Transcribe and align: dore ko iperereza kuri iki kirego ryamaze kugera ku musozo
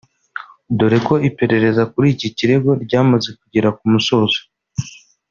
dore 0.77 0.97
ko 1.07 1.13
iperereza 1.29 1.83
kuri 1.91 2.07
iki 2.13 2.27
kirego 2.37 2.69
ryamaze 2.83 3.29
kugera 3.39 3.69
ku 3.77 3.83
musozo 3.93 4.39